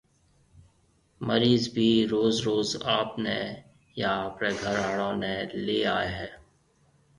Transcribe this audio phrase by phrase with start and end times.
[1.27, 2.69] مريض ڀِي روز روز
[2.99, 3.39] آپنيَ
[3.99, 5.35] يان آپريَ گهر آݪون نَي
[5.65, 6.27] ليَ آئي هيَ۔